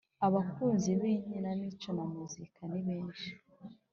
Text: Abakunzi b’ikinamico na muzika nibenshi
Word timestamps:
Abakunzi 0.25 0.89
b’ikinamico 0.99 1.89
na 1.97 2.05
muzika 2.13 2.61
nibenshi 2.71 3.29